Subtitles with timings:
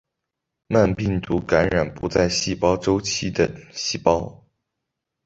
[0.65, 4.47] 慢病毒感染不在细胞周期的细胞。